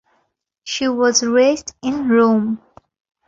She 0.63 0.87
was 0.87 1.21
raised 1.23 1.75
in 1.83 2.09
Rome. 2.09 2.59